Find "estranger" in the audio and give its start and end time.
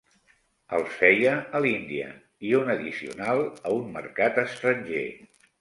4.49-5.07